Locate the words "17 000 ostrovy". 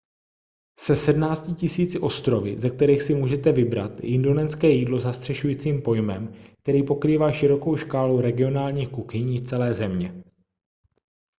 0.95-2.59